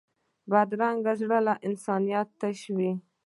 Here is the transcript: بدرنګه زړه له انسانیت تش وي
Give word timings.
بدرنګه 0.51 1.13
زړه 1.21 1.39
له 1.47 1.53
انسانیت 1.67 2.27
تش 2.39 2.59
وي 2.77 2.91